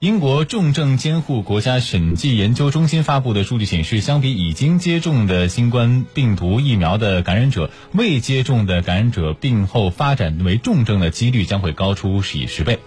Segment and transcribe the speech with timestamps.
[0.00, 12.78] 英国重症监护国家审计研究中心发布的数据显示相比已经接种的新冠病毒疫苗的感染者未接种的感染者病后发展为重症的几率将会高出几十倍。